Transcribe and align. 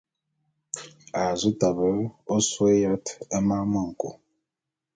A 1.21 1.23
zu 1.39 1.51
tabe 1.59 1.89
ôsôé 2.35 2.73
yat 2.83 3.05
e 3.35 3.37
mane 3.47 3.65
me 3.71 3.79
nku. 3.89 4.09